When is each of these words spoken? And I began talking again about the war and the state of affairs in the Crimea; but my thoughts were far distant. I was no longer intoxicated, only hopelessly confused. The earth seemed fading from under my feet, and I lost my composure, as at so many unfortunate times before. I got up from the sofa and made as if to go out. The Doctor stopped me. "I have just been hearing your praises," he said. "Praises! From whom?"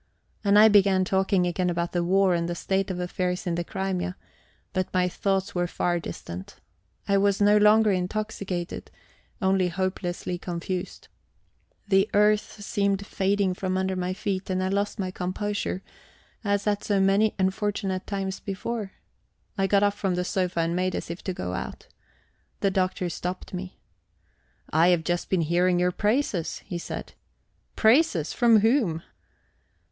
And 0.43 0.57
I 0.57 0.67
began 0.67 1.05
talking 1.05 1.45
again 1.45 1.69
about 1.69 1.91
the 1.91 2.03
war 2.03 2.33
and 2.33 2.49
the 2.49 2.55
state 2.55 2.89
of 2.89 2.99
affairs 2.99 3.45
in 3.45 3.53
the 3.53 3.63
Crimea; 3.63 4.17
but 4.73 4.91
my 4.95 5.07
thoughts 5.07 5.53
were 5.53 5.67
far 5.67 5.99
distant. 5.99 6.55
I 7.07 7.19
was 7.19 7.39
no 7.39 7.57
longer 7.57 7.91
intoxicated, 7.91 8.89
only 9.43 9.67
hopelessly 9.67 10.39
confused. 10.39 11.07
The 11.87 12.09
earth 12.15 12.63
seemed 12.65 13.05
fading 13.05 13.53
from 13.53 13.77
under 13.77 13.95
my 13.95 14.11
feet, 14.15 14.49
and 14.49 14.63
I 14.63 14.69
lost 14.69 14.97
my 14.97 15.11
composure, 15.11 15.83
as 16.43 16.65
at 16.65 16.83
so 16.83 16.99
many 16.99 17.35
unfortunate 17.37 18.07
times 18.07 18.39
before. 18.39 18.93
I 19.55 19.67
got 19.67 19.83
up 19.83 19.93
from 19.93 20.15
the 20.15 20.25
sofa 20.25 20.61
and 20.61 20.75
made 20.75 20.95
as 20.95 21.11
if 21.11 21.23
to 21.25 21.31
go 21.33 21.53
out. 21.53 21.85
The 22.61 22.71
Doctor 22.71 23.07
stopped 23.07 23.53
me. 23.53 23.77
"I 24.71 24.87
have 24.87 25.03
just 25.03 25.29
been 25.29 25.41
hearing 25.41 25.77
your 25.79 25.91
praises," 25.91 26.63
he 26.65 26.79
said. 26.79 27.13
"Praises! 27.75 28.33
From 28.33 28.61
whom?" 28.61 29.03